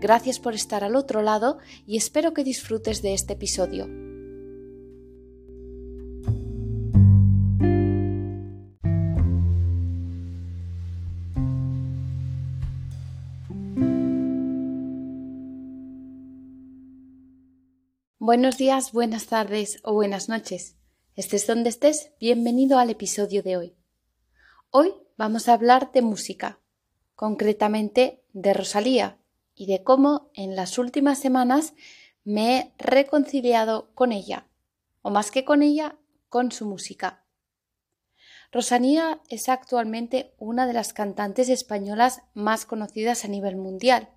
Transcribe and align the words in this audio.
Gracias 0.00 0.38
por 0.38 0.54
estar 0.54 0.84
al 0.84 0.96
otro 0.96 1.22
lado 1.22 1.58
y 1.86 1.96
espero 1.96 2.34
que 2.34 2.44
disfrutes 2.44 3.02
de 3.02 3.14
este 3.14 3.34
episodio. 3.34 3.88
Buenos 18.26 18.56
días, 18.56 18.92
buenas 18.92 19.26
tardes 19.26 19.80
o 19.82 19.92
buenas 19.92 20.30
noches. 20.30 20.78
Estés 21.14 21.46
donde 21.46 21.68
estés, 21.68 22.12
bienvenido 22.18 22.78
al 22.78 22.88
episodio 22.88 23.42
de 23.42 23.58
hoy. 23.58 23.76
Hoy 24.70 24.94
vamos 25.18 25.46
a 25.46 25.52
hablar 25.52 25.92
de 25.92 26.00
música, 26.00 26.58
concretamente 27.14 28.24
de 28.32 28.54
Rosalía, 28.54 29.18
y 29.54 29.66
de 29.66 29.82
cómo 29.82 30.30
en 30.34 30.56
las 30.56 30.78
últimas 30.78 31.18
semanas 31.18 31.74
me 32.24 32.58
he 32.58 32.72
reconciliado 32.78 33.90
con 33.94 34.12
ella, 34.12 34.48
o 35.02 35.10
más 35.10 35.30
que 35.30 35.44
con 35.44 35.62
ella, 35.62 35.98
con 36.28 36.52
su 36.52 36.66
música. 36.66 37.24
Rosalía 38.50 39.20
es 39.28 39.48
actualmente 39.48 40.34
una 40.38 40.66
de 40.66 40.72
las 40.72 40.92
cantantes 40.92 41.48
españolas 41.48 42.22
más 42.34 42.66
conocidas 42.66 43.24
a 43.24 43.28
nivel 43.28 43.56
mundial. 43.56 44.10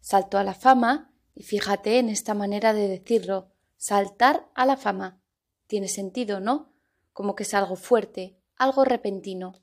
Saltó 0.00 0.38
a 0.38 0.44
la 0.44 0.54
fama, 0.54 1.12
y 1.34 1.42
fíjate 1.42 1.98
en 1.98 2.08
esta 2.08 2.34
manera 2.34 2.74
de 2.74 2.88
decirlo, 2.88 3.50
saltar 3.76 4.48
a 4.54 4.66
la 4.66 4.76
fama. 4.76 5.20
Tiene 5.66 5.88
sentido, 5.88 6.40
¿no? 6.40 6.72
Como 7.12 7.34
que 7.34 7.42
es 7.42 7.54
algo 7.54 7.76
fuerte, 7.76 8.38
algo 8.56 8.84
repentino. 8.84 9.62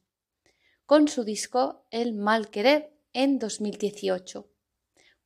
Con 0.85 1.07
su 1.07 1.23
disco 1.23 1.85
El 1.89 2.13
mal 2.13 2.49
querer 2.49 2.93
en 3.13 3.39
2018 3.39 4.48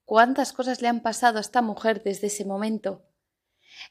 cuántas 0.06 0.54
cosas 0.54 0.82
le 0.82 0.88
han 0.88 1.02
pasado 1.02 1.38
a 1.38 1.42
esta 1.42 1.62
mujer 1.62 2.04
desde 2.04 2.28
ese 2.28 2.46
momento. 2.46 3.04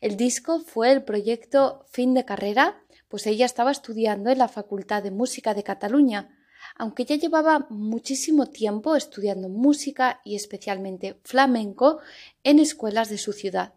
El 0.00 0.16
disco 0.16 0.60
fue 0.60 0.92
el 0.92 1.04
proyecto 1.04 1.84
fin 1.90 2.14
de 2.14 2.24
carrera, 2.24 2.82
pues 3.08 3.26
ella 3.26 3.46
estaba 3.46 3.70
estudiando 3.70 4.30
en 4.30 4.38
la 4.38 4.48
Facultad 4.48 5.02
de 5.02 5.10
Música 5.10 5.54
de 5.54 5.62
Cataluña, 5.62 6.38
aunque 6.76 7.04
ya 7.04 7.16
llevaba 7.16 7.66
muchísimo 7.70 8.46
tiempo 8.46 8.96
estudiando 8.96 9.48
música 9.48 10.20
y 10.24 10.36
especialmente 10.36 11.20
flamenco 11.24 11.98
en 12.44 12.58
escuelas 12.58 13.08
de 13.08 13.18
su 13.18 13.32
ciudad. 13.32 13.74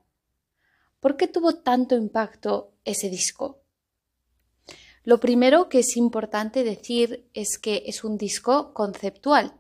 ¿Por 1.00 1.18
qué 1.18 1.28
tuvo 1.28 1.56
tanto 1.56 1.96
impacto 1.96 2.74
ese 2.84 3.10
disco? 3.10 3.62
Lo 5.04 5.20
primero 5.20 5.70
que 5.70 5.80
es 5.80 5.98
importante 5.98 6.64
decir 6.64 7.30
es 7.34 7.60
que 7.60 7.84
es 7.86 8.04
un 8.04 8.18
disco 8.18 8.74
conceptual, 8.74 9.54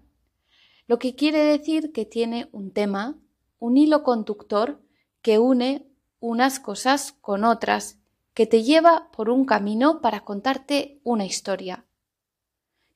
lo 0.88 1.00
que 1.00 1.16
quiere 1.16 1.40
decir 1.40 1.92
que 1.92 2.06
tiene 2.06 2.50
un 2.52 2.72
tema, 2.72 3.18
un 3.60 3.78
hilo 3.78 4.04
conductor 4.04 4.82
que 5.22 5.40
une 5.40 5.88
unas 6.20 6.60
cosas 6.60 7.14
con 7.22 7.44
otras, 7.44 8.00
que 8.34 8.46
te 8.46 8.64
lleva 8.64 9.10
por 9.12 9.30
un 9.30 9.46
camino 9.46 10.02
para 10.02 10.22
contarte 10.22 11.00
una 11.04 11.26
historia. 11.26 11.86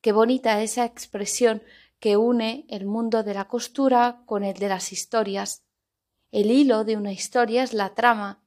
Qué 0.01 0.11
bonita 0.11 0.61
esa 0.61 0.85
expresión 0.85 1.63
que 1.99 2.17
une 2.17 2.65
el 2.69 2.85
mundo 2.85 3.23
de 3.23 3.33
la 3.33 3.47
costura 3.47 4.23
con 4.25 4.43
el 4.43 4.55
de 4.55 4.69
las 4.69 4.91
historias. 4.91 5.63
El 6.31 6.51
hilo 6.51 6.83
de 6.83 6.97
una 6.97 7.11
historia 7.11 7.63
es 7.63 7.73
la 7.73 7.95
trama, 7.95 8.43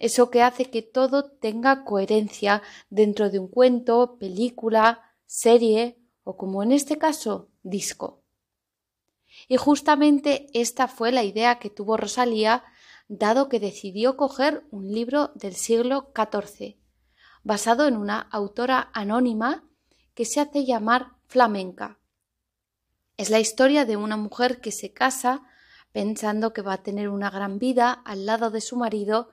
eso 0.00 0.30
que 0.30 0.42
hace 0.42 0.70
que 0.70 0.80
todo 0.80 1.30
tenga 1.30 1.84
coherencia 1.84 2.62
dentro 2.88 3.28
de 3.28 3.38
un 3.38 3.48
cuento, 3.48 4.16
película, 4.18 5.02
serie 5.26 5.98
o 6.24 6.38
como 6.38 6.62
en 6.62 6.72
este 6.72 6.96
caso, 6.96 7.50
disco. 7.62 8.19
Y 9.50 9.56
justamente 9.56 10.46
esta 10.54 10.86
fue 10.86 11.10
la 11.10 11.24
idea 11.24 11.58
que 11.58 11.70
tuvo 11.70 11.96
Rosalía, 11.96 12.62
dado 13.08 13.48
que 13.48 13.58
decidió 13.58 14.16
coger 14.16 14.64
un 14.70 14.92
libro 14.92 15.32
del 15.34 15.56
siglo 15.56 16.12
XIV, 16.14 16.76
basado 17.42 17.88
en 17.88 17.96
una 17.96 18.20
autora 18.20 18.90
anónima 18.94 19.64
que 20.14 20.24
se 20.24 20.38
hace 20.38 20.64
llamar 20.64 21.16
flamenca. 21.26 21.98
Es 23.16 23.28
la 23.28 23.40
historia 23.40 23.84
de 23.86 23.96
una 23.96 24.16
mujer 24.16 24.60
que 24.60 24.70
se 24.70 24.92
casa 24.92 25.42
pensando 25.90 26.52
que 26.52 26.62
va 26.62 26.74
a 26.74 26.82
tener 26.84 27.08
una 27.08 27.28
gran 27.28 27.58
vida 27.58 27.90
al 27.90 28.26
lado 28.26 28.52
de 28.52 28.60
su 28.60 28.76
marido 28.76 29.30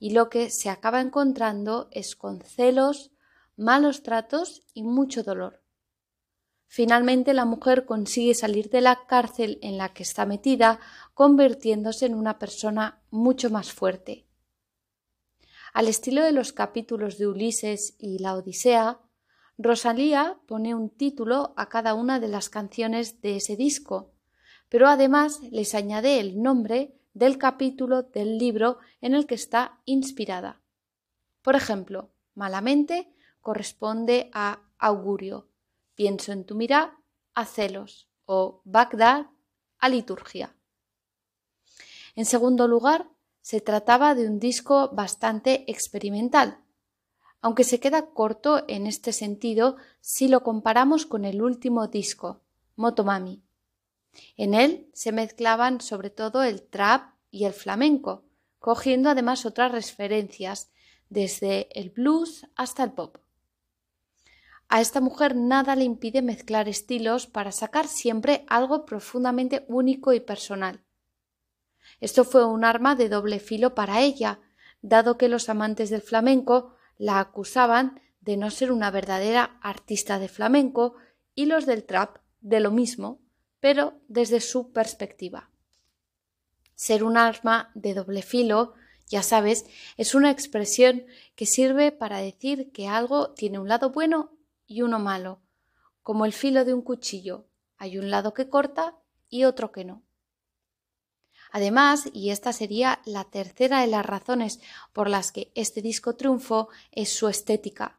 y 0.00 0.10
lo 0.10 0.30
que 0.30 0.50
se 0.50 0.68
acaba 0.68 1.00
encontrando 1.00 1.86
es 1.92 2.16
con 2.16 2.40
celos, 2.40 3.12
malos 3.56 4.02
tratos 4.02 4.64
y 4.74 4.82
mucho 4.82 5.22
dolor. 5.22 5.59
Finalmente 6.72 7.34
la 7.34 7.46
mujer 7.46 7.84
consigue 7.84 8.32
salir 8.32 8.70
de 8.70 8.80
la 8.80 9.04
cárcel 9.08 9.58
en 9.60 9.76
la 9.76 9.92
que 9.92 10.04
está 10.04 10.24
metida, 10.24 10.78
convirtiéndose 11.14 12.06
en 12.06 12.14
una 12.14 12.38
persona 12.38 13.02
mucho 13.10 13.50
más 13.50 13.72
fuerte. 13.72 14.24
Al 15.72 15.88
estilo 15.88 16.22
de 16.22 16.30
los 16.30 16.52
capítulos 16.52 17.18
de 17.18 17.26
Ulises 17.26 17.96
y 17.98 18.20
la 18.20 18.36
Odisea, 18.36 19.00
Rosalía 19.58 20.38
pone 20.46 20.76
un 20.76 20.90
título 20.90 21.54
a 21.56 21.68
cada 21.68 21.94
una 21.94 22.20
de 22.20 22.28
las 22.28 22.48
canciones 22.48 23.20
de 23.20 23.34
ese 23.38 23.56
disco, 23.56 24.12
pero 24.68 24.86
además 24.86 25.40
les 25.50 25.74
añade 25.74 26.20
el 26.20 26.40
nombre 26.40 26.94
del 27.14 27.36
capítulo 27.36 28.04
del 28.04 28.38
libro 28.38 28.78
en 29.00 29.14
el 29.14 29.26
que 29.26 29.34
está 29.34 29.80
inspirada. 29.86 30.60
Por 31.42 31.56
ejemplo, 31.56 32.12
Malamente 32.36 33.12
corresponde 33.40 34.30
a 34.32 34.60
Augurio, 34.78 35.49
Pienso 36.00 36.32
en 36.32 36.46
tu 36.46 36.54
mirada 36.54 36.98
a 37.34 37.44
celos 37.44 38.08
o 38.24 38.62
Bagdad 38.64 39.26
a 39.78 39.90
liturgia. 39.90 40.56
En 42.16 42.24
segundo 42.24 42.66
lugar, 42.66 43.10
se 43.42 43.60
trataba 43.60 44.14
de 44.14 44.26
un 44.26 44.40
disco 44.40 44.88
bastante 44.94 45.70
experimental, 45.70 46.64
aunque 47.42 47.64
se 47.64 47.80
queda 47.80 48.14
corto 48.14 48.64
en 48.66 48.86
este 48.86 49.12
sentido 49.12 49.76
si 50.00 50.28
lo 50.28 50.42
comparamos 50.42 51.04
con 51.04 51.26
el 51.26 51.42
último 51.42 51.86
disco, 51.86 52.40
Motomami. 52.76 53.42
En 54.38 54.54
él 54.54 54.88
se 54.94 55.12
mezclaban 55.12 55.82
sobre 55.82 56.08
todo 56.08 56.42
el 56.44 56.62
trap 56.62 57.12
y 57.30 57.44
el 57.44 57.52
flamenco, 57.52 58.24
cogiendo 58.58 59.10
además 59.10 59.44
otras 59.44 59.70
referencias, 59.70 60.70
desde 61.10 61.68
el 61.78 61.90
blues 61.90 62.46
hasta 62.56 62.84
el 62.84 62.92
pop. 62.92 63.18
A 64.72 64.80
esta 64.80 65.00
mujer 65.00 65.34
nada 65.34 65.74
le 65.74 65.82
impide 65.82 66.22
mezclar 66.22 66.68
estilos 66.68 67.26
para 67.26 67.50
sacar 67.50 67.88
siempre 67.88 68.44
algo 68.48 68.86
profundamente 68.86 69.64
único 69.66 70.12
y 70.12 70.20
personal. 70.20 70.84
Esto 72.00 72.22
fue 72.22 72.44
un 72.44 72.64
arma 72.64 72.94
de 72.94 73.08
doble 73.08 73.40
filo 73.40 73.74
para 73.74 74.00
ella, 74.00 74.38
dado 74.80 75.18
que 75.18 75.28
los 75.28 75.48
amantes 75.48 75.90
del 75.90 76.02
flamenco 76.02 76.76
la 76.98 77.18
acusaban 77.18 78.00
de 78.20 78.36
no 78.36 78.48
ser 78.52 78.70
una 78.70 78.92
verdadera 78.92 79.58
artista 79.60 80.20
de 80.20 80.28
flamenco 80.28 80.94
y 81.34 81.46
los 81.46 81.66
del 81.66 81.82
trap 81.82 82.18
de 82.40 82.60
lo 82.60 82.70
mismo, 82.70 83.20
pero 83.58 83.94
desde 84.06 84.40
su 84.40 84.70
perspectiva. 84.70 85.50
Ser 86.76 87.02
un 87.02 87.16
arma 87.16 87.72
de 87.74 87.94
doble 87.94 88.22
filo, 88.22 88.74
ya 89.08 89.24
sabes, 89.24 89.66
es 89.96 90.14
una 90.14 90.30
expresión 90.30 91.06
que 91.34 91.44
sirve 91.44 91.90
para 91.90 92.18
decir 92.18 92.70
que 92.70 92.86
algo 92.86 93.32
tiene 93.32 93.58
un 93.58 93.68
lado 93.68 93.90
bueno 93.90 94.30
y 94.70 94.82
uno 94.82 95.00
malo, 95.00 95.40
como 96.00 96.24
el 96.24 96.32
filo 96.32 96.64
de 96.64 96.72
un 96.72 96.82
cuchillo. 96.82 97.48
Hay 97.76 97.98
un 97.98 98.08
lado 98.08 98.34
que 98.34 98.48
corta 98.48 98.94
y 99.28 99.42
otro 99.42 99.72
que 99.72 99.84
no. 99.84 100.04
Además, 101.50 102.08
y 102.12 102.30
esta 102.30 102.52
sería 102.52 103.00
la 103.04 103.24
tercera 103.24 103.80
de 103.80 103.88
las 103.88 104.06
razones 104.06 104.60
por 104.92 105.10
las 105.10 105.32
que 105.32 105.50
este 105.56 105.82
disco 105.82 106.14
triunfó, 106.14 106.68
es 106.92 107.12
su 107.12 107.26
estética. 107.28 107.98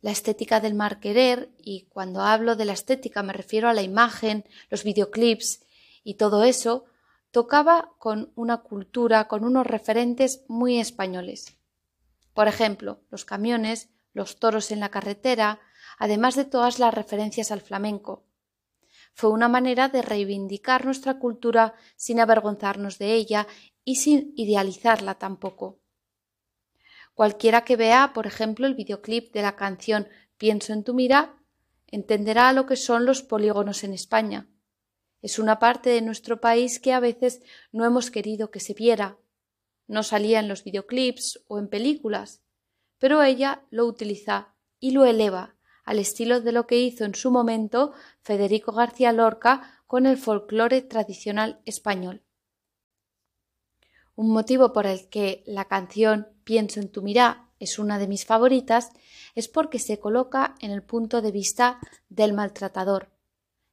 La 0.00 0.12
estética 0.12 0.60
del 0.60 0.72
marquerer, 0.72 1.50
y 1.58 1.82
cuando 1.90 2.22
hablo 2.22 2.56
de 2.56 2.64
la 2.64 2.72
estética 2.72 3.22
me 3.22 3.34
refiero 3.34 3.68
a 3.68 3.74
la 3.74 3.82
imagen, 3.82 4.46
los 4.70 4.84
videoclips 4.84 5.66
y 6.04 6.14
todo 6.14 6.42
eso, 6.42 6.86
tocaba 7.32 7.92
con 7.98 8.32
una 8.34 8.62
cultura, 8.62 9.28
con 9.28 9.44
unos 9.44 9.66
referentes 9.66 10.42
muy 10.48 10.80
españoles. 10.80 11.58
Por 12.32 12.48
ejemplo, 12.48 13.02
los 13.10 13.26
camiones, 13.26 13.90
los 14.14 14.38
toros 14.38 14.70
en 14.70 14.80
la 14.80 14.90
carretera, 14.90 15.60
además 16.02 16.34
de 16.34 16.44
todas 16.44 16.80
las 16.80 16.92
referencias 16.92 17.52
al 17.52 17.60
flamenco. 17.60 18.24
Fue 19.14 19.30
una 19.30 19.46
manera 19.46 19.88
de 19.88 20.02
reivindicar 20.02 20.84
nuestra 20.84 21.20
cultura 21.20 21.74
sin 21.94 22.18
avergonzarnos 22.18 22.98
de 22.98 23.14
ella 23.14 23.46
y 23.84 23.94
sin 23.94 24.32
idealizarla 24.34 25.14
tampoco. 25.14 25.78
Cualquiera 27.14 27.62
que 27.62 27.76
vea, 27.76 28.10
por 28.14 28.26
ejemplo, 28.26 28.66
el 28.66 28.74
videoclip 28.74 29.32
de 29.32 29.42
la 29.42 29.54
canción 29.54 30.08
Pienso 30.38 30.72
en 30.72 30.82
tu 30.82 30.92
mira, 30.92 31.36
entenderá 31.86 32.52
lo 32.52 32.66
que 32.66 32.74
son 32.74 33.06
los 33.06 33.22
polígonos 33.22 33.84
en 33.84 33.92
España. 33.92 34.48
Es 35.20 35.38
una 35.38 35.60
parte 35.60 35.90
de 35.90 36.02
nuestro 36.02 36.40
país 36.40 36.80
que 36.80 36.92
a 36.92 36.98
veces 36.98 37.42
no 37.70 37.84
hemos 37.84 38.10
querido 38.10 38.50
que 38.50 38.58
se 38.58 38.74
viera. 38.74 39.18
No 39.86 40.02
salía 40.02 40.40
en 40.40 40.48
los 40.48 40.64
videoclips 40.64 41.44
o 41.46 41.60
en 41.60 41.68
películas, 41.68 42.42
pero 42.98 43.22
ella 43.22 43.62
lo 43.70 43.86
utiliza 43.86 44.56
y 44.80 44.90
lo 44.90 45.04
eleva 45.04 45.54
al 45.84 45.98
estilo 45.98 46.40
de 46.40 46.52
lo 46.52 46.66
que 46.66 46.80
hizo 46.80 47.04
en 47.04 47.14
su 47.14 47.30
momento 47.30 47.92
Federico 48.20 48.72
García 48.72 49.12
Lorca 49.12 49.82
con 49.86 50.06
el 50.06 50.16
folclore 50.16 50.82
tradicional 50.82 51.60
español. 51.64 52.22
Un 54.14 54.30
motivo 54.30 54.72
por 54.72 54.86
el 54.86 55.08
que 55.08 55.42
la 55.46 55.64
canción 55.66 56.28
Pienso 56.44 56.80
en 56.80 56.90
tu 56.90 57.02
mirá 57.02 57.48
es 57.60 57.78
una 57.78 57.98
de 57.98 58.08
mis 58.08 58.24
favoritas 58.24 58.90
es 59.34 59.48
porque 59.48 59.78
se 59.78 60.00
coloca 60.00 60.56
en 60.60 60.72
el 60.72 60.82
punto 60.82 61.22
de 61.22 61.30
vista 61.30 61.78
del 62.08 62.32
maltratador. 62.32 63.10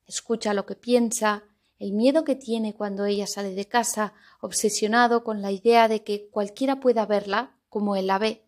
Escucha 0.06 0.54
lo 0.54 0.66
que 0.66 0.76
piensa, 0.76 1.44
el 1.80 1.94
miedo 1.94 2.24
que 2.24 2.36
tiene 2.36 2.76
cuando 2.76 3.06
ella 3.06 3.26
sale 3.26 3.56
de 3.56 3.66
casa, 3.66 4.14
obsesionado 4.42 5.24
con 5.24 5.42
la 5.42 5.52
idea 5.52 5.88
de 5.88 6.04
que 6.04 6.30
cualquiera 6.30 6.80
pueda 6.80 7.06
verla 7.06 7.56
como 7.70 7.96
él 7.96 8.08
la 8.08 8.20
ve. 8.20 8.46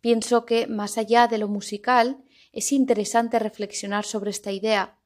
Pienso 0.00 0.46
que, 0.46 0.66
más 0.66 0.96
allá 0.96 1.26
de 1.26 1.38
lo 1.38 1.48
musical, 1.48 2.24
es 2.56 2.72
interesante 2.72 3.38
reflexionar 3.38 4.06
sobre 4.06 4.30
esta 4.30 4.50
idea, 4.50 4.98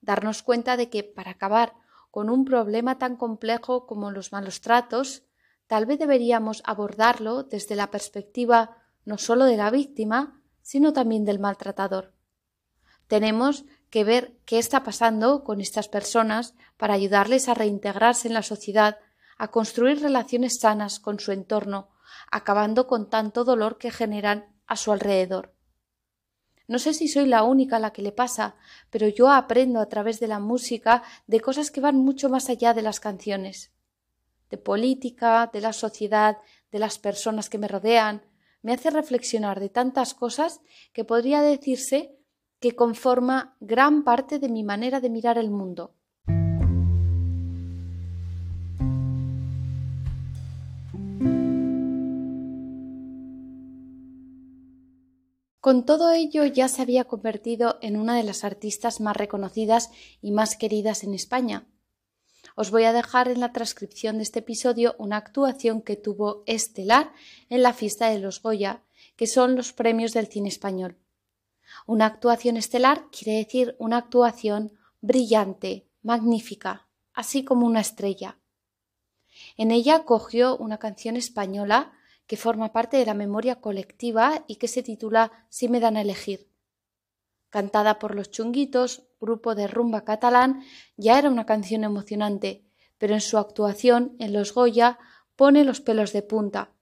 darnos 0.00 0.42
cuenta 0.42 0.76
de 0.76 0.90
que 0.90 1.04
para 1.04 1.30
acabar 1.30 1.74
con 2.10 2.28
un 2.28 2.44
problema 2.44 2.98
tan 2.98 3.16
complejo 3.16 3.86
como 3.86 4.10
los 4.10 4.32
malos 4.32 4.60
tratos, 4.60 5.22
tal 5.68 5.86
vez 5.86 6.00
deberíamos 6.00 6.60
abordarlo 6.66 7.44
desde 7.44 7.76
la 7.76 7.92
perspectiva 7.92 8.78
no 9.04 9.16
solo 9.16 9.44
de 9.44 9.56
la 9.56 9.70
víctima, 9.70 10.42
sino 10.60 10.92
también 10.92 11.24
del 11.24 11.38
maltratador. 11.38 12.14
Tenemos 13.06 13.64
que 13.88 14.02
ver 14.02 14.36
qué 14.44 14.58
está 14.58 14.82
pasando 14.82 15.44
con 15.44 15.60
estas 15.60 15.86
personas 15.86 16.54
para 16.76 16.94
ayudarles 16.94 17.48
a 17.48 17.54
reintegrarse 17.54 18.26
en 18.26 18.34
la 18.34 18.42
sociedad, 18.42 18.98
a 19.38 19.52
construir 19.52 20.02
relaciones 20.02 20.58
sanas 20.58 20.98
con 20.98 21.20
su 21.20 21.30
entorno, 21.30 21.90
acabando 22.32 22.88
con 22.88 23.08
tanto 23.08 23.44
dolor 23.44 23.78
que 23.78 23.92
generan 23.92 24.52
a 24.66 24.74
su 24.74 24.90
alrededor. 24.90 25.54
No 26.68 26.78
sé 26.78 26.94
si 26.94 27.08
soy 27.08 27.26
la 27.26 27.42
única 27.42 27.76
a 27.76 27.80
la 27.80 27.92
que 27.92 28.02
le 28.02 28.12
pasa, 28.12 28.56
pero 28.90 29.08
yo 29.08 29.30
aprendo 29.30 29.80
a 29.80 29.88
través 29.88 30.20
de 30.20 30.28
la 30.28 30.38
música 30.38 31.02
de 31.26 31.40
cosas 31.40 31.70
que 31.70 31.80
van 31.80 31.96
mucho 31.96 32.28
más 32.28 32.48
allá 32.48 32.74
de 32.74 32.82
las 32.82 33.00
canciones. 33.00 33.72
De 34.50 34.58
política, 34.58 35.50
de 35.52 35.60
la 35.60 35.72
sociedad, 35.72 36.38
de 36.70 36.78
las 36.78 36.98
personas 36.98 37.48
que 37.48 37.58
me 37.58 37.68
rodean. 37.68 38.22
Me 38.62 38.72
hace 38.72 38.90
reflexionar 38.90 39.60
de 39.60 39.68
tantas 39.68 40.14
cosas 40.14 40.60
que 40.92 41.04
podría 41.04 41.42
decirse 41.42 42.16
que 42.60 42.76
conforma 42.76 43.56
gran 43.60 44.04
parte 44.04 44.38
de 44.38 44.48
mi 44.48 44.62
manera 44.62 45.00
de 45.00 45.10
mirar 45.10 45.36
el 45.36 45.50
mundo. 45.50 45.94
Con 55.62 55.86
todo 55.86 56.10
ello 56.10 56.44
ya 56.44 56.66
se 56.66 56.82
había 56.82 57.04
convertido 57.04 57.78
en 57.82 57.96
una 57.96 58.16
de 58.16 58.24
las 58.24 58.42
artistas 58.42 59.00
más 59.00 59.16
reconocidas 59.16 59.92
y 60.20 60.32
más 60.32 60.56
queridas 60.56 61.04
en 61.04 61.14
España. 61.14 61.68
Os 62.56 62.72
voy 62.72 62.82
a 62.82 62.92
dejar 62.92 63.28
en 63.28 63.38
la 63.38 63.52
transcripción 63.52 64.16
de 64.16 64.24
este 64.24 64.40
episodio 64.40 64.96
una 64.98 65.18
actuación 65.18 65.80
que 65.80 65.94
tuvo 65.94 66.42
estelar 66.46 67.12
en 67.48 67.62
la 67.62 67.74
fiesta 67.74 68.08
de 68.08 68.18
los 68.18 68.42
Goya, 68.42 68.82
que 69.14 69.28
son 69.28 69.54
los 69.54 69.72
premios 69.72 70.12
del 70.12 70.26
cine 70.26 70.48
español. 70.48 70.98
Una 71.86 72.06
actuación 72.06 72.56
estelar 72.56 73.06
quiere 73.12 73.38
decir 73.38 73.76
una 73.78 73.98
actuación 73.98 74.72
brillante, 75.00 75.86
magnífica, 76.02 76.88
así 77.14 77.44
como 77.44 77.66
una 77.66 77.82
estrella. 77.82 78.36
En 79.56 79.70
ella 79.70 80.04
cogió 80.04 80.56
una 80.56 80.78
canción 80.78 81.14
española 81.14 81.92
que 82.32 82.38
forma 82.38 82.72
parte 82.72 82.96
de 82.96 83.04
la 83.04 83.12
memoria 83.12 83.60
colectiva 83.60 84.42
y 84.46 84.56
que 84.56 84.66
se 84.66 84.82
titula 84.82 85.46
Si 85.50 85.68
me 85.68 85.80
dan 85.80 85.98
a 85.98 86.00
elegir. 86.00 86.48
Cantada 87.50 87.98
por 87.98 88.14
los 88.14 88.30
Chunguitos, 88.30 89.02
grupo 89.20 89.54
de 89.54 89.66
rumba 89.66 90.06
catalán, 90.06 90.64
ya 90.96 91.18
era 91.18 91.28
una 91.28 91.44
canción 91.44 91.84
emocionante, 91.84 92.64
pero 92.96 93.12
en 93.12 93.20
su 93.20 93.36
actuación 93.36 94.16
en 94.18 94.32
los 94.32 94.54
Goya 94.54 94.98
pone 95.36 95.62
los 95.62 95.82
pelos 95.82 96.14
de 96.14 96.22
punta. 96.22 96.72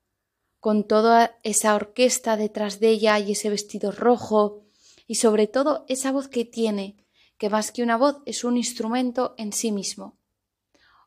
Con 0.60 0.84
toda 0.84 1.36
esa 1.42 1.74
orquesta 1.74 2.36
detrás 2.36 2.78
de 2.78 2.90
ella 2.90 3.18
y 3.18 3.32
ese 3.32 3.50
vestido 3.50 3.90
rojo, 3.90 4.62
y 5.08 5.16
sobre 5.16 5.48
todo 5.48 5.84
esa 5.88 6.12
voz 6.12 6.28
que 6.28 6.44
tiene, 6.44 7.04
que 7.38 7.50
más 7.50 7.72
que 7.72 7.82
una 7.82 7.96
voz 7.96 8.18
es 8.24 8.44
un 8.44 8.56
instrumento 8.56 9.34
en 9.36 9.52
sí 9.52 9.72
mismo. 9.72 10.16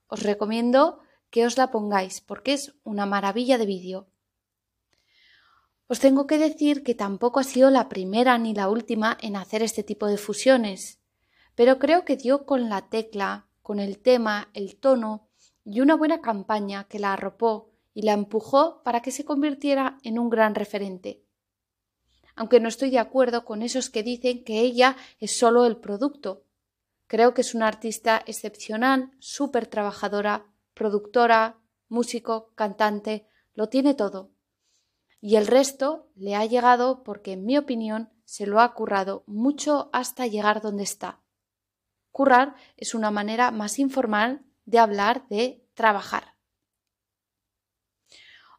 Os 0.08 0.22
recomiendo 0.22 1.00
que 1.30 1.46
os 1.46 1.58
la 1.58 1.72
pongáis 1.72 2.20
porque 2.20 2.52
es 2.52 2.74
una 2.84 3.06
maravilla 3.06 3.58
de 3.58 3.66
vídeo. 3.66 4.08
Os 5.94 6.00
tengo 6.00 6.26
que 6.26 6.40
decir 6.40 6.82
que 6.82 6.96
tampoco 6.96 7.40
ha 7.40 7.44
sido 7.44 7.70
la 7.70 7.88
primera 7.88 8.40
ni 8.40 8.56
la 8.56 8.68
última 8.68 9.16
en 9.22 9.36
hacer 9.36 9.62
este 9.62 9.84
tipo 9.84 10.08
de 10.08 10.18
fusiones, 10.18 10.98
pero 11.54 11.78
creo 11.78 12.04
que 12.04 12.18
dio 12.18 12.48
con 12.48 12.68
la 12.68 12.90
tecla, 12.90 13.46
con 13.62 13.80
el 13.80 14.00
tema, 14.00 14.50
el 14.56 14.76
tono 14.76 15.28
y 15.64 15.82
una 15.82 15.94
buena 15.94 16.20
campaña 16.20 16.86
que 16.86 16.98
la 16.98 17.14
arropó 17.14 17.70
y 17.94 18.02
la 18.02 18.14
empujó 18.14 18.82
para 18.82 19.04
que 19.04 19.12
se 19.12 19.24
convirtiera 19.24 20.00
en 20.02 20.18
un 20.18 20.32
gran 20.32 20.56
referente. 20.56 21.22
Aunque 22.36 22.60
no 22.60 22.70
estoy 22.70 22.90
de 22.90 22.98
acuerdo 22.98 23.46
con 23.46 23.62
esos 23.62 23.92
que 23.92 24.02
dicen 24.02 24.44
que 24.44 24.62
ella 24.62 24.98
es 25.20 25.38
solo 25.38 25.64
el 25.68 25.78
producto. 25.78 26.44
Creo 27.06 27.36
que 27.36 27.42
es 27.42 27.54
una 27.54 27.68
artista 27.68 28.24
excepcional, 28.26 29.12
súper 29.20 29.68
trabajadora, 29.68 30.48
productora, 30.74 31.60
músico, 31.88 32.52
cantante, 32.56 33.28
lo 33.54 33.70
tiene 33.70 33.94
todo 33.94 34.33
y 35.26 35.38
el 35.38 35.48
resto 35.48 36.10
le 36.16 36.36
ha 36.36 36.46
llegado 36.46 37.02
porque, 37.02 37.32
en 37.32 37.46
mi 37.46 37.58
opinión, 37.58 38.10
se 38.26 38.46
lo 38.46 38.60
ha 38.60 38.74
currado 38.74 39.24
mucho 39.26 39.90
hasta 39.94 40.28
llegar 40.28 40.62
donde 40.62 40.84
está. 40.84 41.22
Currar 42.12 42.56
es 42.76 42.94
una 42.94 43.10
manera 43.10 43.50
más 43.52 43.80
informal 43.80 44.44
de 44.66 44.80
hablar 44.80 45.26
de 45.30 45.66
trabajar. 45.76 46.36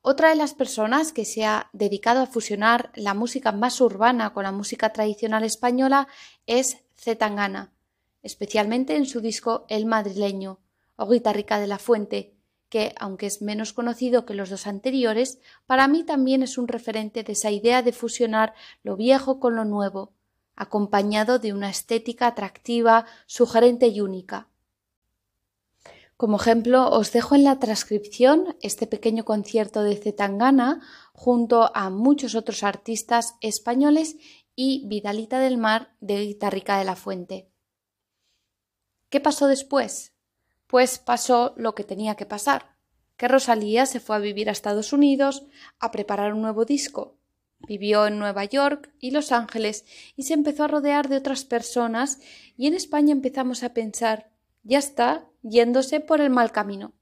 Otra 0.01 0.31
de 0.31 0.37
las 0.37 0.55
personas 0.55 1.13
que 1.13 1.27
se 1.27 1.45
ha 1.45 1.69
dedicado 1.75 2.23
a 2.23 2.27
fusionar 2.27 2.93
la 2.95 3.13
música 3.13 3.53
más 3.53 3.79
urbana 3.83 4.33
con 4.33 4.45
la 4.45 4.53
música 4.53 4.91
tradicional 4.91 5.45
española 5.45 6.09
es 6.47 6.79
Zetangana, 6.97 7.75
especialmente 8.23 8.97
en 8.97 9.05
su 9.05 9.21
disco 9.21 9.67
El 9.69 9.85
madrileño 9.85 10.61
o 10.97 11.11
Guitarrica 11.11 11.59
de 11.59 11.67
la 11.67 11.79
Fuente, 11.79 12.34
que, 12.75 12.93
aunque 12.99 13.27
es 13.27 13.41
menos 13.41 13.73
conocido 13.73 14.27
que 14.27 14.35
los 14.35 14.51
dos 14.51 14.67
anteriores, 14.67 15.39
para 15.65 15.87
mí 15.87 16.03
también 16.03 16.43
es 16.43 16.59
un 16.59 16.67
referente 16.67 17.23
de 17.23 17.35
esa 17.35 17.53
idea 17.53 17.83
de 17.83 17.93
fusionar 17.93 18.53
lo 18.83 18.97
viejo 18.97 19.39
con 19.39 19.55
lo 19.55 19.65
nuevo, 19.65 20.13
acompañado 20.57 21.39
de 21.39 21.53
una 21.53 21.71
estética 21.71 22.27
atractiva, 22.27 23.07
sugerente 23.27 23.87
y 23.87 24.01
única. 24.01 24.49
Como 26.17 26.37
ejemplo, 26.37 26.91
os 26.91 27.13
dejo 27.13 27.37
en 27.37 27.45
la 27.45 27.61
transcripción 27.61 28.57
este 28.61 28.89
pequeño 28.89 29.25
concierto 29.25 29.85
de 29.85 29.95
Zetangana 29.95 30.81
junto 31.13 31.71
a 31.77 31.91
muchos 31.91 32.35
otros 32.35 32.65
artistas 32.65 33.37
españoles 33.41 34.17
y 34.57 34.85
Vidalita 34.89 35.39
del 35.39 35.59
Mar 35.59 35.95
de 36.01 36.27
Guitarrica 36.27 36.77
de 36.77 36.85
la 36.87 36.97
Fuente. 36.97 37.49
¿Qué 39.11 39.21
pasó 39.21 39.47
después? 39.47 40.14
Pues 40.67 40.99
pasó 40.99 41.55
lo 41.57 41.75
que 41.75 41.85
tenía 41.85 42.15
que 42.15 42.27
pasar, 42.27 42.77
que 43.17 43.29
Rosalía 43.29 43.87
se 43.87 44.01
fue 44.01 44.17
a 44.17 44.21
vivir 44.21 44.49
a 44.49 44.53
Estados 44.53 44.93
Unidos 44.93 45.45
a 45.79 45.91
preparar 45.91 46.33
un 46.35 46.43
nuevo 46.43 46.65
disco. 46.65 47.17
Vivió 47.61 48.07
en 48.07 48.19
Nueva 48.19 48.45
York 48.45 48.93
y 48.99 49.11
Los 49.11 49.33
Ángeles 49.33 49.85
y 50.17 50.25
se 50.25 50.35
empezó 50.35 50.65
a 50.65 50.69
rodear 50.69 51.09
de 51.09 51.17
otras 51.17 51.45
personas 51.45 52.21
y 52.57 52.67
en 52.67 52.75
España 52.75 53.13
empezamos 53.13 53.63
a 53.63 53.73
pensar 53.73 54.31
ya 54.65 54.79
está 54.79 55.29
yéndose 55.43 56.01
por 56.01 56.21
el 56.21 56.31
mal 56.31 56.51
camino. 56.51 56.95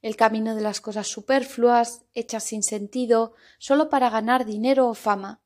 El 0.00 0.16
camino 0.16 0.54
de 0.54 0.62
las 0.62 0.80
cosas 0.80 1.08
superfluas, 1.08 2.02
hechas 2.14 2.44
sin 2.44 2.62
sentido, 2.62 3.34
solo 3.58 3.88
para 3.88 4.08
ganar 4.08 4.46
dinero 4.46 4.88
o 4.88 4.94
fama. 4.94 5.40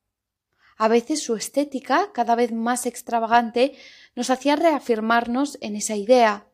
A 0.77 0.87
veces 0.87 1.23
su 1.23 1.35
estética, 1.35 2.11
cada 2.13 2.35
vez 2.35 2.51
más 2.51 2.85
extravagante, 2.85 3.73
nos 4.15 4.29
hacía 4.29 4.55
reafirmarnos 4.55 5.57
en 5.61 5.75
esa 5.75 5.95
idea, 5.95 6.46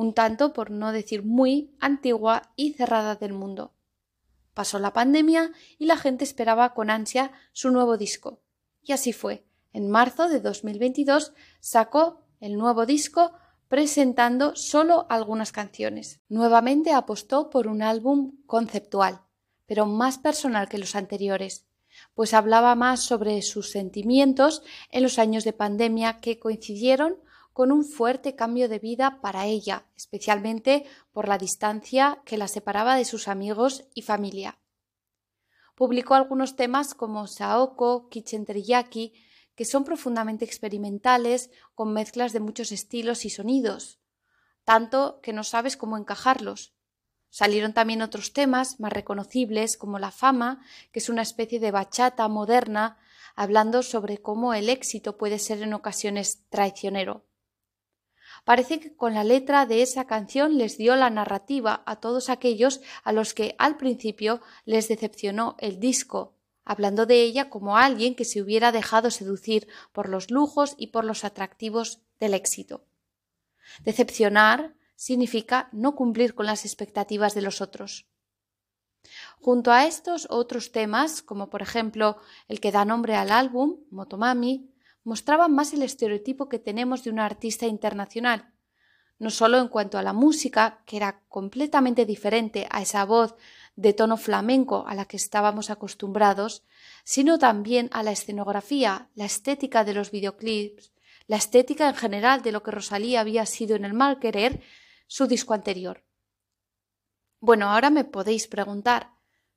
un 0.00 0.14
tanto, 0.14 0.54
por 0.54 0.70
no 0.70 0.92
decir 0.92 1.22
muy, 1.24 1.76
antigua 1.78 2.52
y 2.56 2.72
cerrada 2.72 3.16
del 3.16 3.34
mundo. 3.34 3.74
Pasó 4.54 4.78
la 4.78 4.94
pandemia 4.94 5.52
y 5.78 5.84
la 5.84 5.98
gente 5.98 6.24
esperaba 6.24 6.72
con 6.72 6.88
ansia 6.88 7.32
su 7.52 7.70
nuevo 7.70 7.98
disco. 7.98 8.40
Y 8.82 8.92
así 8.92 9.12
fue. 9.12 9.44
En 9.74 9.90
marzo 9.90 10.30
de 10.30 10.40
2022 10.40 11.34
sacó 11.60 12.22
el 12.40 12.56
nuevo 12.56 12.86
disco 12.86 13.32
presentando 13.68 14.56
solo 14.56 15.06
algunas 15.10 15.52
canciones. 15.52 16.20
Nuevamente 16.30 16.92
apostó 16.92 17.50
por 17.50 17.66
un 17.66 17.82
álbum 17.82 18.38
conceptual, 18.46 19.20
pero 19.66 19.84
más 19.84 20.16
personal 20.16 20.70
que 20.70 20.78
los 20.78 20.96
anteriores, 20.96 21.66
pues 22.14 22.32
hablaba 22.32 22.74
más 22.74 23.00
sobre 23.00 23.42
sus 23.42 23.70
sentimientos 23.70 24.62
en 24.90 25.02
los 25.02 25.18
años 25.18 25.44
de 25.44 25.52
pandemia 25.52 26.20
que 26.20 26.38
coincidieron 26.38 27.18
con 27.52 27.72
un 27.72 27.84
fuerte 27.84 28.36
cambio 28.36 28.68
de 28.68 28.78
vida 28.78 29.20
para 29.20 29.46
ella, 29.46 29.86
especialmente 29.96 30.84
por 31.12 31.28
la 31.28 31.38
distancia 31.38 32.22
que 32.24 32.38
la 32.38 32.48
separaba 32.48 32.96
de 32.96 33.04
sus 33.04 33.28
amigos 33.28 33.84
y 33.94 34.02
familia. 34.02 34.58
Publicó 35.74 36.14
algunos 36.14 36.56
temas 36.56 36.94
como 36.94 37.26
Saoko, 37.26 38.08
Kitchen 38.08 38.44
Teriyaki, 38.44 39.14
que 39.54 39.64
son 39.64 39.84
profundamente 39.84 40.44
experimentales, 40.44 41.50
con 41.74 41.92
mezclas 41.92 42.32
de 42.32 42.40
muchos 42.40 42.72
estilos 42.72 43.24
y 43.24 43.30
sonidos, 43.30 43.98
tanto 44.64 45.20
que 45.22 45.32
no 45.32 45.44
sabes 45.44 45.76
cómo 45.76 45.96
encajarlos. 45.96 46.74
Salieron 47.30 47.72
también 47.72 48.02
otros 48.02 48.32
temas 48.32 48.80
más 48.80 48.92
reconocibles 48.92 49.76
como 49.76 49.98
La 49.98 50.10
fama, 50.10 50.64
que 50.92 50.98
es 50.98 51.08
una 51.08 51.22
especie 51.22 51.60
de 51.60 51.70
bachata 51.70 52.26
moderna, 52.28 52.98
hablando 53.36 53.82
sobre 53.82 54.18
cómo 54.18 54.52
el 54.52 54.68
éxito 54.68 55.16
puede 55.16 55.38
ser 55.38 55.62
en 55.62 55.72
ocasiones 55.72 56.44
traicionero. 56.50 57.24
Parece 58.44 58.80
que 58.80 58.94
con 58.94 59.14
la 59.14 59.24
letra 59.24 59.66
de 59.66 59.82
esa 59.82 60.06
canción 60.06 60.58
les 60.58 60.78
dio 60.78 60.96
la 60.96 61.10
narrativa 61.10 61.82
a 61.86 61.96
todos 61.96 62.28
aquellos 62.28 62.80
a 63.04 63.12
los 63.12 63.34
que 63.34 63.54
al 63.58 63.76
principio 63.76 64.40
les 64.64 64.88
decepcionó 64.88 65.56
el 65.58 65.78
disco, 65.78 66.34
hablando 66.64 67.06
de 67.06 67.22
ella 67.22 67.50
como 67.50 67.76
alguien 67.76 68.14
que 68.14 68.24
se 68.24 68.40
hubiera 68.40 68.72
dejado 68.72 69.10
seducir 69.10 69.68
por 69.92 70.08
los 70.08 70.30
lujos 70.30 70.74
y 70.78 70.88
por 70.88 71.04
los 71.04 71.24
atractivos 71.24 72.02
del 72.18 72.34
éxito. 72.34 72.84
Decepcionar 73.84 74.74
significa 74.96 75.68
no 75.72 75.94
cumplir 75.94 76.34
con 76.34 76.46
las 76.46 76.64
expectativas 76.64 77.34
de 77.34 77.42
los 77.42 77.60
otros. 77.60 78.06
Junto 79.40 79.72
a 79.72 79.86
estos 79.86 80.26
otros 80.30 80.72
temas, 80.72 81.22
como 81.22 81.48
por 81.48 81.62
ejemplo 81.62 82.18
el 82.48 82.60
que 82.60 82.72
da 82.72 82.84
nombre 82.84 83.16
al 83.16 83.30
álbum, 83.30 83.78
Motomami, 83.90 84.69
mostraban 85.04 85.54
más 85.54 85.72
el 85.72 85.82
estereotipo 85.82 86.48
que 86.48 86.58
tenemos 86.58 87.04
de 87.04 87.10
una 87.10 87.24
artista 87.24 87.66
internacional, 87.66 88.52
no 89.18 89.30
solo 89.30 89.58
en 89.58 89.68
cuanto 89.68 89.98
a 89.98 90.02
la 90.02 90.12
música, 90.12 90.82
que 90.86 90.96
era 90.96 91.20
completamente 91.28 92.06
diferente 92.06 92.66
a 92.70 92.80
esa 92.80 93.04
voz 93.04 93.36
de 93.76 93.92
tono 93.92 94.16
flamenco 94.16 94.84
a 94.86 94.94
la 94.94 95.04
que 95.04 95.16
estábamos 95.16 95.70
acostumbrados, 95.70 96.64
sino 97.04 97.38
también 97.38 97.88
a 97.92 98.02
la 98.02 98.12
escenografía, 98.12 99.10
la 99.14 99.26
estética 99.26 99.84
de 99.84 99.94
los 99.94 100.10
videoclips, 100.10 100.92
la 101.26 101.36
estética 101.36 101.88
en 101.88 101.94
general 101.94 102.42
de 102.42 102.52
lo 102.52 102.62
que 102.62 102.70
Rosalía 102.70 103.20
había 103.20 103.46
sido 103.46 103.76
en 103.76 103.84
el 103.84 103.94
mal 103.94 104.18
querer 104.18 104.62
su 105.06 105.26
disco 105.26 105.54
anterior. 105.54 106.04
Bueno, 107.40 107.70
ahora 107.70 107.90
me 107.90 108.04
podéis 108.04 108.48
preguntar 108.48 109.12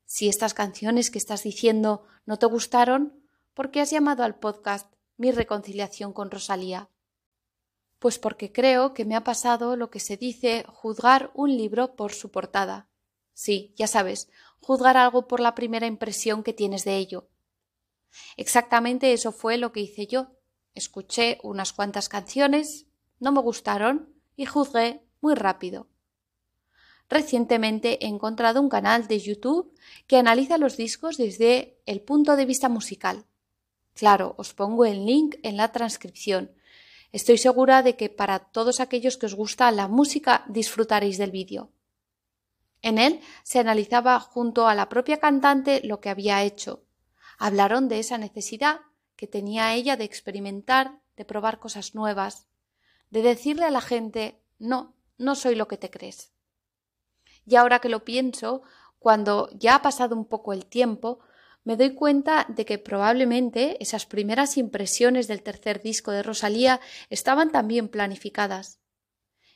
si 0.05 0.29
estas 0.29 0.53
canciones 0.53 1.09
que 1.09 1.17
estás 1.17 1.43
diciendo 1.43 2.05
no 2.25 2.37
te 2.37 2.45
gustaron, 2.45 3.25
¿por 3.53 3.71
qué 3.71 3.81
has 3.81 3.91
llamado 3.91 4.23
al 4.23 4.35
podcast 4.35 4.92
Mi 5.17 5.31
reconciliación 5.31 6.11
con 6.11 6.31
Rosalía? 6.31 6.89
Pues 7.99 8.17
porque 8.17 8.51
creo 8.51 8.93
que 8.93 9.05
me 9.05 9.15
ha 9.15 9.23
pasado 9.23 9.75
lo 9.75 9.89
que 9.89 9.99
se 9.99 10.17
dice 10.17 10.65
juzgar 10.67 11.31
un 11.35 11.55
libro 11.55 11.95
por 11.95 12.13
su 12.13 12.31
portada. 12.31 12.89
Sí, 13.33 13.73
ya 13.75 13.87
sabes, 13.87 14.29
juzgar 14.59 14.97
algo 14.97 15.27
por 15.27 15.39
la 15.39 15.55
primera 15.55 15.85
impresión 15.85 16.43
que 16.43 16.53
tienes 16.53 16.83
de 16.83 16.97
ello. 16.97 17.29
Exactamente 18.37 19.13
eso 19.13 19.31
fue 19.31 19.57
lo 19.57 19.71
que 19.71 19.81
hice 19.81 20.07
yo. 20.07 20.31
Escuché 20.73 21.39
unas 21.43 21.73
cuantas 21.73 22.09
canciones, 22.09 22.87
no 23.19 23.31
me 23.31 23.41
gustaron 23.41 24.13
y 24.35 24.45
juzgué 24.45 25.03
muy 25.21 25.35
rápido. 25.35 25.87
Recientemente 27.09 28.03
he 28.03 28.07
encontrado 28.07 28.59
un 28.59 28.69
canal 28.69 29.07
de 29.07 29.19
YouTube 29.19 29.73
que 30.07 30.17
analiza 30.17 30.57
los 30.57 30.77
discos 30.77 31.17
desde 31.17 31.77
el 31.85 32.01
punto 32.01 32.35
de 32.35 32.45
vista 32.45 32.69
musical. 32.69 33.25
Claro, 33.93 34.35
os 34.37 34.53
pongo 34.53 34.85
el 34.85 35.05
link 35.05 35.35
en 35.43 35.57
la 35.57 35.71
transcripción. 35.71 36.51
Estoy 37.11 37.37
segura 37.37 37.83
de 37.83 37.95
que 37.95 38.09
para 38.09 38.39
todos 38.39 38.79
aquellos 38.79 39.17
que 39.17 39.27
os 39.27 39.35
gusta 39.35 39.71
la 39.71 39.87
música 39.87 40.43
disfrutaréis 40.47 41.17
del 41.17 41.31
vídeo. 41.31 41.71
En 42.81 42.97
él 42.97 43.21
se 43.43 43.59
analizaba 43.59 44.19
junto 44.19 44.67
a 44.67 44.75
la 44.75 44.89
propia 44.89 45.19
cantante 45.19 45.81
lo 45.83 46.01
que 46.01 46.09
había 46.09 46.43
hecho. 46.43 46.83
Hablaron 47.37 47.87
de 47.87 47.99
esa 47.99 48.17
necesidad 48.17 48.81
que 49.15 49.27
tenía 49.27 49.73
ella 49.73 49.95
de 49.95 50.03
experimentar, 50.03 50.99
de 51.15 51.23
probar 51.23 51.59
cosas 51.59 51.95
nuevas, 51.95 52.47
de 53.09 53.21
decirle 53.21 53.65
a 53.65 53.71
la 53.71 53.81
gente 53.81 54.41
no, 54.57 54.95
no 55.17 55.35
soy 55.35 55.55
lo 55.55 55.67
que 55.67 55.77
te 55.77 55.89
crees. 55.89 56.33
Y 57.45 57.55
ahora 57.55 57.79
que 57.79 57.89
lo 57.89 58.03
pienso, 58.03 58.63
cuando 58.99 59.49
ya 59.53 59.75
ha 59.75 59.81
pasado 59.81 60.15
un 60.15 60.25
poco 60.25 60.51
el 60.51 60.65
tiempo, 60.65 61.19
me 61.63 61.77
doy 61.77 61.93
cuenta 61.93 62.45
de 62.49 62.65
que 62.65 62.77
probablemente 62.77 63.77
esas 63.81 64.05
primeras 64.05 64.57
impresiones 64.57 65.27
del 65.27 65.43
tercer 65.43 65.81
disco 65.81 66.11
de 66.11 66.23
Rosalía 66.23 66.81
estaban 67.09 67.51
también 67.51 67.87
planificadas. 67.87 68.79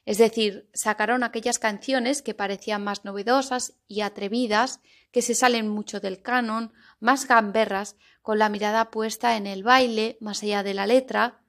Es 0.06 0.18
decir, 0.18 0.70
sacaron 0.74 1.24
aquellas 1.24 1.60
canciones 1.60 2.22
que 2.22 2.34
parecían 2.34 2.82
más 2.82 3.04
novedosas 3.04 3.74
y 3.90 4.02
atrevidas, 4.02 4.80
que 5.12 5.22
se 5.22 5.36
salen 5.36 5.68
mucho 5.68 6.00
del 6.00 6.22
canon, 6.22 6.72
más 7.02 7.28
gamberras, 7.28 7.98
con 8.22 8.40
la 8.40 8.48
mirada 8.48 8.90
puesta 8.90 9.36
en 9.36 9.48
el 9.48 9.64
baile, 9.64 10.18
más 10.22 10.44
allá 10.44 10.64
de 10.64 10.74
la 10.74 10.88
letra, 10.88 11.42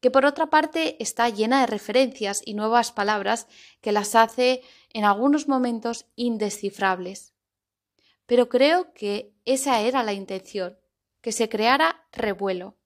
que 0.00 0.12
por 0.12 0.26
otra 0.26 0.46
parte 0.46 1.02
está 1.02 1.28
llena 1.28 1.60
de 1.60 1.66
referencias 1.66 2.40
y 2.44 2.54
nuevas 2.54 2.92
palabras 2.92 3.48
que 3.80 3.90
las 3.90 4.14
hace 4.14 4.62
en 4.92 5.04
algunos 5.04 5.48
momentos 5.48 6.06
indescifrables. 6.14 7.34
Pero 8.28 8.50
creo 8.50 8.92
que 8.92 9.32
esa 9.46 9.80
era 9.80 10.02
la 10.02 10.12
intención, 10.12 10.76
que 11.22 11.32
se 11.32 11.48
creara 11.48 12.06
revuelo. 12.12 12.76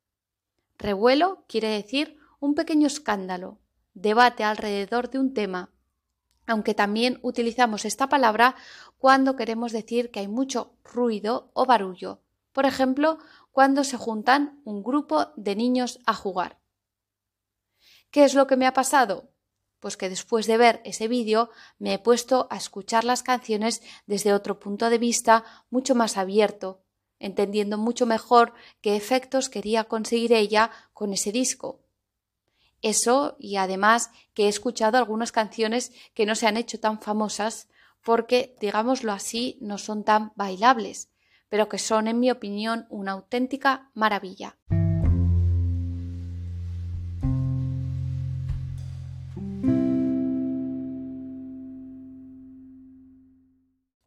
Revuelo 0.78 1.44
quiere 1.48 1.66
decir 1.66 2.16
un 2.38 2.54
pequeño 2.54 2.86
escándalo, 2.86 3.58
debate 3.92 4.44
alrededor 4.44 5.10
de 5.10 5.18
un 5.18 5.34
tema, 5.34 5.72
aunque 6.46 6.74
también 6.74 7.18
utilizamos 7.22 7.84
esta 7.84 8.08
palabra 8.08 8.54
cuando 8.98 9.34
queremos 9.34 9.72
decir 9.72 10.12
que 10.12 10.20
hay 10.20 10.28
mucho 10.28 10.76
ruido 10.84 11.50
o 11.54 11.66
barullo, 11.66 12.22
por 12.52 12.64
ejemplo, 12.64 13.18
cuando 13.50 13.82
se 13.82 13.96
juntan 13.96 14.60
un 14.64 14.84
grupo 14.84 15.32
de 15.34 15.56
niños 15.56 15.98
a 16.06 16.14
jugar. 16.14 16.60
¿Qué 18.12 18.22
es 18.22 18.34
lo 18.34 18.46
que 18.46 18.56
me 18.56 18.68
ha 18.68 18.72
pasado? 18.72 19.31
Pues 19.82 19.96
que 19.96 20.08
después 20.08 20.46
de 20.46 20.56
ver 20.58 20.80
ese 20.84 21.08
vídeo 21.08 21.50
me 21.80 21.94
he 21.94 21.98
puesto 21.98 22.46
a 22.50 22.56
escuchar 22.56 23.02
las 23.02 23.24
canciones 23.24 23.82
desde 24.06 24.32
otro 24.32 24.60
punto 24.60 24.90
de 24.90 24.98
vista 24.98 25.44
mucho 25.70 25.96
más 25.96 26.16
abierto, 26.16 26.84
entendiendo 27.18 27.78
mucho 27.78 28.06
mejor 28.06 28.54
qué 28.80 28.94
efectos 28.94 29.48
quería 29.48 29.82
conseguir 29.82 30.34
ella 30.34 30.70
con 30.92 31.12
ese 31.12 31.32
disco. 31.32 31.80
Eso 32.80 33.34
y 33.40 33.56
además 33.56 34.12
que 34.34 34.44
he 34.44 34.48
escuchado 34.48 34.98
algunas 34.98 35.32
canciones 35.32 35.90
que 36.14 36.26
no 36.26 36.36
se 36.36 36.46
han 36.46 36.56
hecho 36.56 36.78
tan 36.78 37.00
famosas 37.00 37.66
porque, 38.02 38.54
digámoslo 38.60 39.10
así, 39.10 39.58
no 39.60 39.78
son 39.78 40.04
tan 40.04 40.30
bailables, 40.36 41.10
pero 41.48 41.68
que 41.68 41.78
son, 41.78 42.06
en 42.06 42.20
mi 42.20 42.30
opinión, 42.30 42.86
una 42.88 43.12
auténtica 43.12 43.90
maravilla. 43.94 44.56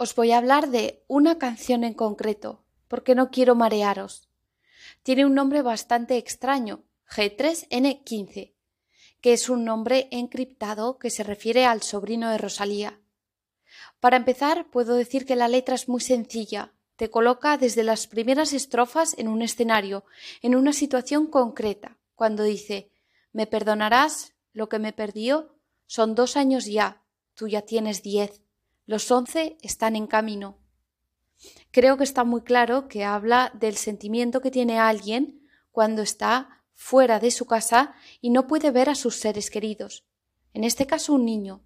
Os 0.05 0.13
voy 0.13 0.33
a 0.33 0.37
hablar 0.37 0.69
de 0.69 1.03
una 1.07 1.39
canción 1.39 1.83
en 1.83 1.95
concreto, 1.95 2.63
porque 2.87 3.15
no 3.15 3.31
quiero 3.31 3.55
marearos. 3.55 4.29
Tiene 5.01 5.25
un 5.25 5.33
nombre 5.33 5.63
bastante 5.63 6.17
extraño, 6.17 6.83
G3N15, 7.09 8.53
que 9.19 9.33
es 9.33 9.49
un 9.49 9.65
nombre 9.65 10.07
encriptado 10.11 10.99
que 10.99 11.09
se 11.09 11.23
refiere 11.23 11.65
al 11.65 11.81
sobrino 11.81 12.29
de 12.29 12.37
Rosalía. 12.37 12.99
Para 13.99 14.17
empezar, 14.17 14.69
puedo 14.69 14.93
decir 14.93 15.25
que 15.25 15.35
la 15.35 15.47
letra 15.47 15.73
es 15.73 15.89
muy 15.89 16.01
sencilla, 16.01 16.71
te 16.97 17.09
coloca 17.09 17.57
desde 17.57 17.81
las 17.81 18.05
primeras 18.05 18.53
estrofas 18.53 19.17
en 19.17 19.27
un 19.27 19.41
escenario, 19.41 20.05
en 20.43 20.55
una 20.55 20.71
situación 20.71 21.25
concreta, 21.25 21.97
cuando 22.13 22.43
dice 22.43 22.91
¿Me 23.33 23.47
perdonarás 23.47 24.35
lo 24.53 24.69
que 24.69 24.77
me 24.77 24.93
perdió? 24.93 25.57
Son 25.87 26.13
dos 26.13 26.37
años 26.37 26.67
ya, 26.67 27.01
tú 27.33 27.47
ya 27.47 27.63
tienes 27.63 28.03
diez. 28.03 28.44
Los 28.85 29.09
once 29.09 29.57
están 29.61 29.95
en 29.95 30.07
camino. 30.07 30.59
Creo 31.71 31.97
que 31.97 32.03
está 32.03 32.23
muy 32.23 32.41
claro 32.41 32.87
que 32.87 33.03
habla 33.03 33.51
del 33.55 33.75
sentimiento 33.75 34.41
que 34.41 34.51
tiene 34.51 34.79
alguien 34.79 35.41
cuando 35.71 36.01
está 36.01 36.63
fuera 36.73 37.19
de 37.19 37.31
su 37.31 37.45
casa 37.45 37.95
y 38.21 38.29
no 38.29 38.47
puede 38.47 38.71
ver 38.71 38.89
a 38.89 38.95
sus 38.95 39.15
seres 39.15 39.49
queridos, 39.49 40.05
en 40.53 40.63
este 40.63 40.85
caso 40.85 41.13
un 41.13 41.25
niño, 41.25 41.63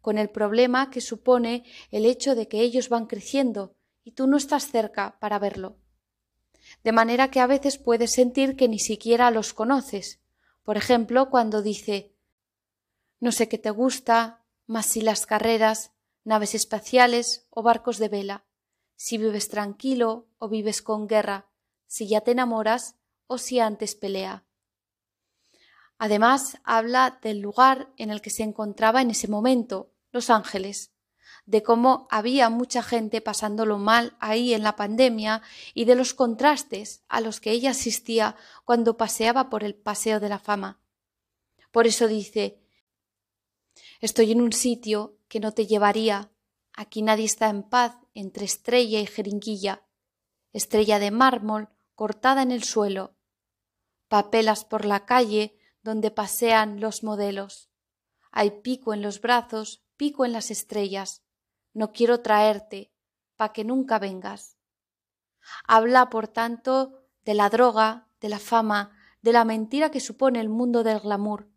con 0.00 0.18
el 0.18 0.30
problema 0.30 0.90
que 0.90 1.00
supone 1.00 1.64
el 1.90 2.04
hecho 2.04 2.34
de 2.34 2.48
que 2.48 2.60
ellos 2.60 2.88
van 2.88 3.06
creciendo 3.06 3.74
y 4.04 4.12
tú 4.12 4.26
no 4.26 4.36
estás 4.36 4.70
cerca 4.70 5.18
para 5.20 5.38
verlo. 5.38 5.78
De 6.84 6.92
manera 6.92 7.30
que 7.30 7.40
a 7.40 7.46
veces 7.46 7.78
puedes 7.78 8.12
sentir 8.12 8.56
que 8.56 8.68
ni 8.68 8.78
siquiera 8.78 9.30
los 9.30 9.54
conoces. 9.54 10.20
Por 10.62 10.76
ejemplo, 10.76 11.30
cuando 11.30 11.62
dice 11.62 12.14
No 13.20 13.32
sé 13.32 13.48
qué 13.48 13.58
te 13.58 13.70
gusta, 13.70 14.44
más 14.66 14.86
si 14.86 15.00
las 15.00 15.26
carreras, 15.26 15.92
naves 16.28 16.54
espaciales 16.54 17.46
o 17.48 17.62
barcos 17.62 17.96
de 17.96 18.08
vela, 18.08 18.44
si 18.96 19.16
vives 19.16 19.48
tranquilo 19.48 20.28
o 20.38 20.50
vives 20.50 20.82
con 20.82 21.08
guerra, 21.08 21.48
si 21.86 22.06
ya 22.06 22.20
te 22.20 22.32
enamoras 22.32 22.96
o 23.26 23.38
si 23.38 23.60
antes 23.60 23.94
pelea. 23.94 24.44
Además, 25.96 26.58
habla 26.64 27.18
del 27.22 27.40
lugar 27.40 27.92
en 27.96 28.10
el 28.10 28.20
que 28.20 28.28
se 28.28 28.42
encontraba 28.42 29.00
en 29.00 29.10
ese 29.10 29.26
momento, 29.26 29.90
Los 30.12 30.28
Ángeles, 30.28 30.92
de 31.46 31.62
cómo 31.62 32.06
había 32.10 32.50
mucha 32.50 32.82
gente 32.82 33.22
pasándolo 33.22 33.78
mal 33.78 34.14
ahí 34.20 34.52
en 34.52 34.62
la 34.62 34.76
pandemia 34.76 35.40
y 35.72 35.86
de 35.86 35.94
los 35.94 36.12
contrastes 36.12 37.04
a 37.08 37.22
los 37.22 37.40
que 37.40 37.52
ella 37.52 37.70
asistía 37.70 38.36
cuando 38.66 38.98
paseaba 38.98 39.48
por 39.48 39.64
el 39.64 39.74
Paseo 39.74 40.20
de 40.20 40.28
la 40.28 40.38
Fama. 40.38 40.78
Por 41.72 41.86
eso 41.86 42.06
dice 42.06 42.60
Estoy 44.00 44.32
en 44.32 44.42
un 44.42 44.52
sitio 44.52 45.17
que 45.28 45.40
no 45.40 45.52
te 45.52 45.66
llevaría. 45.66 46.30
Aquí 46.72 47.02
nadie 47.02 47.24
está 47.24 47.48
en 47.48 47.62
paz 47.62 47.96
entre 48.14 48.44
estrella 48.44 49.00
y 49.00 49.06
jeringuilla, 49.06 49.86
estrella 50.52 50.98
de 50.98 51.10
mármol 51.10 51.68
cortada 51.94 52.42
en 52.42 52.52
el 52.52 52.62
suelo, 52.62 53.16
papelas 54.08 54.64
por 54.64 54.84
la 54.84 55.04
calle 55.04 55.58
donde 55.82 56.10
pasean 56.10 56.80
los 56.80 57.02
modelos. 57.02 57.70
Hay 58.30 58.62
pico 58.62 58.94
en 58.94 59.02
los 59.02 59.20
brazos, 59.20 59.84
pico 59.96 60.24
en 60.24 60.32
las 60.32 60.50
estrellas. 60.50 61.24
No 61.72 61.92
quiero 61.92 62.20
traerte, 62.20 62.92
pa 63.36 63.52
que 63.52 63.64
nunca 63.64 63.98
vengas. 63.98 64.56
Habla, 65.66 66.10
por 66.10 66.28
tanto, 66.28 67.04
de 67.24 67.34
la 67.34 67.48
droga, 67.50 68.08
de 68.20 68.28
la 68.28 68.38
fama, 68.38 68.96
de 69.22 69.32
la 69.32 69.44
mentira 69.44 69.90
que 69.90 70.00
supone 70.00 70.40
el 70.40 70.48
mundo 70.48 70.82
del 70.82 71.00
glamour, 71.00 71.50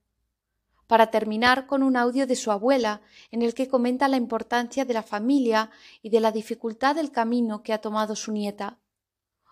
para 0.91 1.09
terminar 1.09 1.67
con 1.67 1.83
un 1.83 1.95
audio 1.95 2.27
de 2.27 2.35
su 2.35 2.51
abuela, 2.51 3.01
en 3.31 3.43
el 3.43 3.53
que 3.53 3.69
comenta 3.69 4.09
la 4.09 4.17
importancia 4.17 4.83
de 4.83 4.93
la 4.93 5.03
familia 5.03 5.71
y 6.01 6.09
de 6.09 6.19
la 6.19 6.33
dificultad 6.33 6.95
del 6.95 7.11
camino 7.11 7.63
que 7.63 7.71
ha 7.71 7.79
tomado 7.79 8.13
su 8.13 8.33
nieta. 8.33 8.77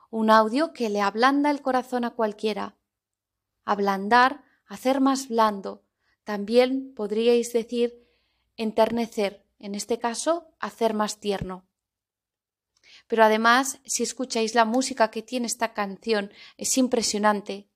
Un 0.10 0.32
audio 0.32 0.74
que 0.74 0.90
le 0.90 1.00
ablanda 1.00 1.50
el 1.50 1.62
corazón 1.62 2.04
a 2.04 2.10
cualquiera. 2.10 2.76
Ablandar, 3.64 4.44
hacer 4.68 5.00
más 5.00 5.30
blando. 5.30 5.86
También 6.26 6.94
podríais 6.94 7.54
decir 7.54 8.06
enternecer, 8.58 9.46
en 9.60 9.76
este 9.76 9.98
caso, 9.98 10.52
hacer 10.60 10.94
más 10.94 11.22
tierno. 11.22 11.70
Pero 13.08 13.24
además, 13.24 13.80
si 13.86 14.04
escucháis 14.04 14.56
la 14.56 14.66
música 14.66 15.10
que 15.10 15.24
tiene 15.24 15.48
esta 15.48 15.72
canción, 15.72 16.34
es 16.58 16.78
impresionante. 16.78 17.69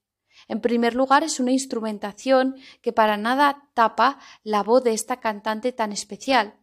En 0.47 0.61
primer 0.61 0.95
lugar, 0.95 1.23
es 1.23 1.39
una 1.39 1.51
instrumentación 1.51 2.55
que 2.81 2.93
para 2.93 3.17
nada 3.17 3.69
tapa 3.73 4.19
la 4.43 4.63
voz 4.63 4.83
de 4.83 4.93
esta 4.93 5.19
cantante 5.19 5.71
tan 5.71 5.91
especial. 5.91 6.59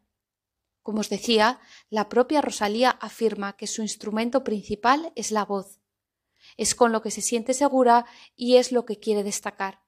Como 0.82 1.00
os 1.00 1.08
decía, 1.08 1.60
la 1.88 2.08
propia 2.08 2.40
Rosalía 2.40 2.90
afirma 2.90 3.56
que 3.56 3.66
su 3.66 3.82
instrumento 3.82 4.44
principal 4.44 5.12
es 5.14 5.30
la 5.30 5.44
voz. 5.44 5.80
Es 6.56 6.74
con 6.74 6.92
lo 6.92 7.02
que 7.02 7.10
se 7.10 7.20
siente 7.20 7.54
segura 7.54 8.06
y 8.34 8.56
es 8.56 8.72
lo 8.72 8.86
que 8.86 8.98
quiere 8.98 9.22
destacar. 9.22 9.82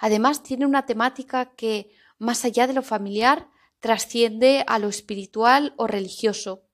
Además, 0.00 0.42
tiene 0.42 0.66
una 0.66 0.84
temática 0.84 1.54
que, 1.54 1.90
más 2.18 2.44
allá 2.44 2.66
de 2.66 2.74
lo 2.74 2.82
familiar, 2.82 3.48
trasciende 3.80 4.64
a 4.66 4.78
lo 4.78 4.88
espiritual 4.88 5.74
o 5.76 5.86
religioso. 5.86 6.67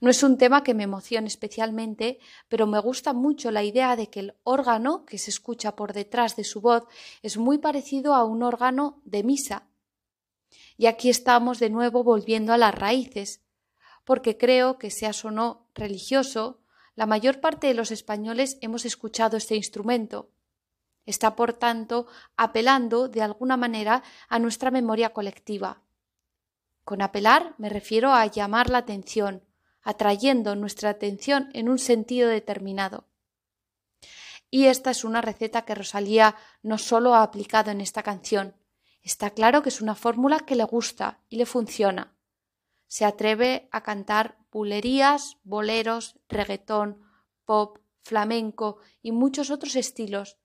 No 0.00 0.10
es 0.10 0.22
un 0.22 0.38
tema 0.38 0.62
que 0.62 0.74
me 0.74 0.84
emocione 0.84 1.28
especialmente, 1.28 2.18
pero 2.48 2.66
me 2.66 2.78
gusta 2.78 3.12
mucho 3.12 3.50
la 3.50 3.62
idea 3.62 3.96
de 3.96 4.08
que 4.08 4.20
el 4.20 4.34
órgano 4.42 5.04
que 5.04 5.18
se 5.18 5.30
escucha 5.30 5.76
por 5.76 5.92
detrás 5.92 6.36
de 6.36 6.44
su 6.44 6.60
voz 6.60 6.84
es 7.22 7.36
muy 7.36 7.58
parecido 7.58 8.14
a 8.14 8.24
un 8.24 8.42
órgano 8.42 9.00
de 9.04 9.22
misa. 9.22 9.68
Y 10.76 10.86
aquí 10.86 11.08
estamos 11.08 11.58
de 11.58 11.70
nuevo 11.70 12.02
volviendo 12.02 12.52
a 12.52 12.58
las 12.58 12.74
raíces, 12.74 13.42
porque 14.04 14.36
creo 14.36 14.78
que 14.78 14.90
seas 14.90 15.24
o 15.24 15.30
no 15.30 15.68
religioso, 15.74 16.60
la 16.94 17.06
mayor 17.06 17.40
parte 17.40 17.66
de 17.66 17.74
los 17.74 17.90
españoles 17.90 18.58
hemos 18.60 18.84
escuchado 18.84 19.36
este 19.36 19.56
instrumento. 19.56 20.30
Está, 21.06 21.36
por 21.36 21.52
tanto, 21.52 22.06
apelando 22.36 23.08
de 23.08 23.22
alguna 23.22 23.56
manera 23.56 24.02
a 24.28 24.38
nuestra 24.38 24.70
memoria 24.70 25.12
colectiva. 25.12 25.82
Con 26.84 27.02
apelar 27.02 27.54
me 27.58 27.68
refiero 27.68 28.12
a 28.12 28.26
llamar 28.26 28.70
la 28.70 28.78
atención, 28.78 29.42
atrayendo 29.84 30.56
nuestra 30.56 30.90
atención 30.90 31.50
en 31.52 31.68
un 31.68 31.78
sentido 31.78 32.28
determinado. 32.28 33.06
Y 34.50 34.66
esta 34.66 34.90
es 34.90 35.04
una 35.04 35.20
receta 35.20 35.64
que 35.64 35.74
Rosalía 35.74 36.36
no 36.62 36.78
solo 36.78 37.14
ha 37.14 37.22
aplicado 37.22 37.70
en 37.70 37.80
esta 37.80 38.02
canción, 38.02 38.54
está 39.02 39.30
claro 39.30 39.62
que 39.62 39.68
es 39.68 39.80
una 39.80 39.94
fórmula 39.94 40.40
que 40.40 40.56
le 40.56 40.64
gusta 40.64 41.20
y 41.28 41.36
le 41.36 41.46
funciona. 41.46 42.16
Se 42.86 43.04
atreve 43.04 43.68
a 43.70 43.82
cantar 43.82 44.38
bulerías, 44.50 45.36
boleros, 45.44 46.18
reggaetón, 46.28 47.02
pop, 47.44 47.78
flamenco 48.02 48.78
y 49.02 49.12
muchos 49.12 49.50
otros 49.50 49.76
estilos, 49.76 50.38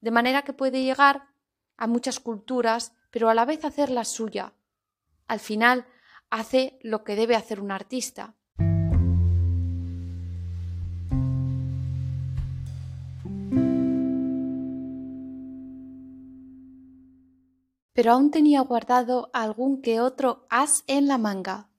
de 0.00 0.10
manera 0.10 0.42
que 0.42 0.52
puede 0.52 0.82
llegar 0.82 1.28
a 1.76 1.86
muchas 1.86 2.20
culturas, 2.20 2.92
pero 3.10 3.30
a 3.30 3.34
la 3.34 3.44
vez 3.44 3.64
hacerla 3.64 4.04
suya. 4.04 4.52
Al 5.26 5.40
final 5.40 5.86
hace 6.30 6.78
lo 6.82 7.04
que 7.04 7.16
debe 7.16 7.36
hacer 7.36 7.60
un 7.60 7.70
artista, 7.70 8.34
pero 18.04 18.16
aún 18.16 18.30
tenía 18.30 18.60
guardado 18.60 19.30
algún 19.32 19.80
que 19.80 19.98
otro 19.98 20.44
as 20.50 20.84
en 20.86 21.08
la 21.08 21.16
manga. 21.16 21.70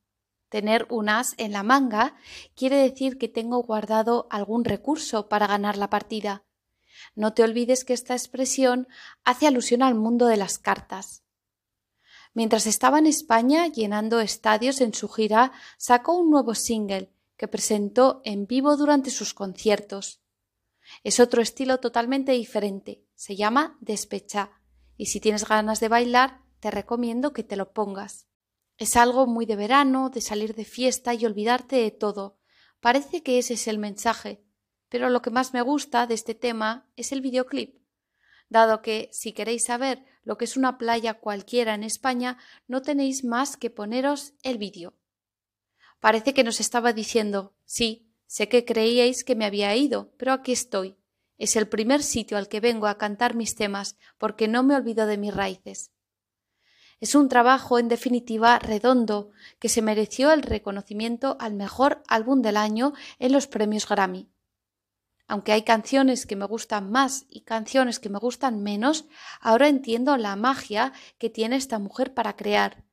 Tener 0.49 0.87
un 0.89 1.07
as 1.07 1.35
en 1.37 1.51
la 1.51 1.61
manga 1.61 2.15
quiere 2.55 2.77
decir 2.77 3.19
que 3.19 3.27
tengo 3.27 3.61
guardado 3.61 4.25
algún 4.31 4.65
recurso 4.65 5.29
para 5.29 5.45
ganar 5.45 5.77
la 5.77 5.91
partida. 5.91 6.43
No 7.13 7.35
te 7.35 7.43
olvides 7.43 7.85
que 7.85 7.93
esta 7.93 8.15
expresión 8.15 8.87
hace 9.23 9.45
alusión 9.45 9.83
al 9.83 9.93
mundo 9.93 10.25
de 10.25 10.37
las 10.37 10.57
cartas. 10.57 11.21
Mientras 12.33 12.65
estaba 12.65 12.97
en 12.97 13.05
España 13.05 13.67
llenando 13.67 14.19
estadios 14.19 14.81
en 14.81 14.95
su 14.95 15.09
gira, 15.09 15.51
sacó 15.77 16.17
un 16.17 16.31
nuevo 16.31 16.55
single 16.55 17.11
que 17.37 17.47
presentó 17.47 18.21
en 18.23 18.47
vivo 18.47 18.77
durante 18.77 19.11
sus 19.11 19.35
conciertos. 19.35 20.21
Es 21.03 21.19
otro 21.19 21.43
estilo 21.43 21.79
totalmente 21.79 22.31
diferente, 22.31 23.03
se 23.13 23.35
llama 23.35 23.77
Despecha 23.79 24.49
y 24.97 25.07
si 25.07 25.19
tienes 25.19 25.47
ganas 25.47 25.79
de 25.79 25.89
bailar, 25.89 26.41
te 26.59 26.71
recomiendo 26.71 27.33
que 27.33 27.43
te 27.43 27.55
lo 27.55 27.73
pongas. 27.73 28.27
Es 28.77 28.95
algo 28.95 29.27
muy 29.27 29.45
de 29.45 29.55
verano, 29.55 30.09
de 30.09 30.21
salir 30.21 30.55
de 30.55 30.65
fiesta 30.65 31.13
y 31.13 31.25
olvidarte 31.25 31.77
de 31.77 31.91
todo. 31.91 32.39
Parece 32.79 33.23
que 33.23 33.37
ese 33.37 33.53
es 33.53 33.67
el 33.67 33.77
mensaje, 33.77 34.43
pero 34.89 35.09
lo 35.09 35.21
que 35.21 35.31
más 35.31 35.53
me 35.53 35.61
gusta 35.61 36.07
de 36.07 36.13
este 36.13 36.35
tema 36.35 36.89
es 36.95 37.11
el 37.11 37.21
videoclip. 37.21 37.79
Dado 38.49 38.81
que, 38.81 39.09
si 39.11 39.33
queréis 39.33 39.65
saber 39.65 40.05
lo 40.23 40.37
que 40.37 40.45
es 40.45 40.57
una 40.57 40.77
playa 40.77 41.15
cualquiera 41.15 41.73
en 41.73 41.83
España, 41.83 42.37
no 42.67 42.81
tenéis 42.81 43.23
más 43.23 43.57
que 43.57 43.69
poneros 43.69 44.33
el 44.43 44.57
vídeo. 44.57 44.93
Parece 45.99 46.33
que 46.33 46.43
nos 46.43 46.59
estaba 46.59 46.93
diciendo, 46.93 47.55
sí, 47.63 48.11
sé 48.27 48.49
que 48.49 48.65
creíais 48.65 49.23
que 49.23 49.35
me 49.35 49.45
había 49.45 49.75
ido, 49.75 50.13
pero 50.17 50.33
aquí 50.33 50.51
estoy, 50.51 50.97
es 51.37 51.55
el 51.55 51.67
primer 51.67 52.01
sitio 52.03 52.37
al 52.37 52.47
que 52.47 52.59
vengo 52.59 52.87
a 52.87 52.97
cantar 52.97 53.35
mis 53.35 53.55
temas 53.55 53.97
porque 54.17 54.47
no 54.47 54.63
me 54.63 54.75
olvido 54.75 55.05
de 55.05 55.17
mis 55.17 55.33
raíces. 55.33 55.91
Es 57.01 57.13
un 57.13 57.27
trabajo, 57.27 57.77
en 57.77 57.89
definitiva, 57.89 58.57
redondo, 58.59 59.31
que 59.59 59.67
se 59.67 59.81
mereció 59.81 60.31
el 60.31 60.41
reconocimiento 60.41 61.35
al 61.39 61.53
mejor 61.53 62.01
álbum 62.07 62.41
del 62.41 62.55
año 62.55 62.93
en 63.19 63.33
los 63.33 63.47
premios 63.47 63.87
Grammy. 63.87 64.29
Aunque 65.27 65.51
hay 65.51 65.63
canciones 65.63 66.25
que 66.25 66.35
me 66.35 66.45
gustan 66.45 66.91
más 66.91 67.25
y 67.29 67.41
canciones 67.41 67.99
que 67.99 68.09
me 68.09 68.19
gustan 68.19 68.61
menos, 68.61 69.05
ahora 69.41 69.67
entiendo 69.67 70.15
la 70.17 70.35
magia 70.35 70.93
que 71.17 71.29
tiene 71.29 71.57
esta 71.57 71.79
mujer 71.79 72.13
para 72.13 72.35
crear, 72.35 72.85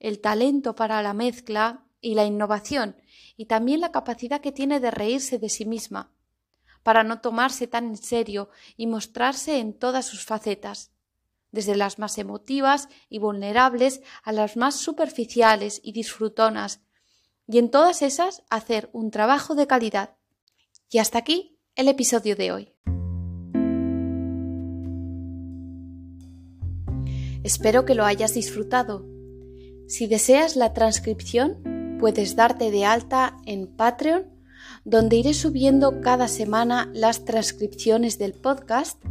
el 0.00 0.20
talento 0.20 0.74
para 0.74 1.00
la 1.02 1.14
mezcla 1.14 1.86
y 2.00 2.14
la 2.14 2.24
innovación, 2.24 2.96
y 3.36 3.46
también 3.46 3.80
la 3.80 3.92
capacidad 3.92 4.40
que 4.40 4.50
tiene 4.50 4.80
de 4.80 4.90
reírse 4.90 5.38
de 5.38 5.48
sí 5.48 5.64
misma 5.64 6.13
para 6.84 7.02
no 7.02 7.20
tomarse 7.20 7.66
tan 7.66 7.86
en 7.86 7.96
serio 7.96 8.50
y 8.76 8.86
mostrarse 8.86 9.58
en 9.58 9.72
todas 9.72 10.06
sus 10.06 10.24
facetas, 10.24 10.92
desde 11.50 11.74
las 11.74 11.98
más 11.98 12.18
emotivas 12.18 12.88
y 13.08 13.18
vulnerables 13.18 14.02
a 14.22 14.30
las 14.30 14.56
más 14.56 14.76
superficiales 14.76 15.80
y 15.82 15.92
disfrutonas, 15.92 16.82
y 17.48 17.58
en 17.58 17.70
todas 17.70 18.02
esas 18.02 18.44
hacer 18.50 18.90
un 18.92 19.10
trabajo 19.10 19.54
de 19.56 19.66
calidad. 19.66 20.16
Y 20.90 20.98
hasta 20.98 21.18
aquí 21.18 21.58
el 21.74 21.88
episodio 21.88 22.36
de 22.36 22.52
hoy. 22.52 22.70
Espero 27.42 27.84
que 27.84 27.94
lo 27.94 28.04
hayas 28.04 28.34
disfrutado. 28.34 29.06
Si 29.86 30.06
deseas 30.06 30.56
la 30.56 30.72
transcripción, 30.72 31.98
puedes 32.00 32.36
darte 32.36 32.70
de 32.70 32.84
alta 32.84 33.36
en 33.44 33.66
Patreon 33.66 34.33
donde 34.84 35.16
iré 35.16 35.34
subiendo 35.34 36.00
cada 36.00 36.28
semana 36.28 36.90
las 36.94 37.24
transcripciones 37.24 38.18
del 38.18 38.34
podcast 38.34 39.02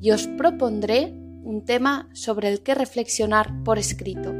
y 0.00 0.10
os 0.10 0.26
propondré 0.26 1.14
un 1.44 1.64
tema 1.64 2.08
sobre 2.12 2.48
el 2.48 2.62
que 2.62 2.74
reflexionar 2.74 3.62
por 3.64 3.78
escrito. 3.78 4.34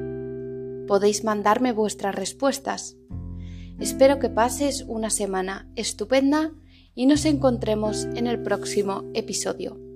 Podéis 0.87 1.25
mandarme 1.25 1.73
vuestras 1.73 2.14
respuestas. 2.14 2.97
Espero 3.79 4.18
que 4.18 4.29
pases 4.29 4.85
una 4.87 5.11
semana 5.11 5.71
estupenda 5.77 6.53
y 6.95 7.07
nos 7.07 7.25
encontremos 7.25 8.05
en 8.14 8.27
el 8.27 8.42
próximo 8.42 9.05
episodio. 9.14 9.91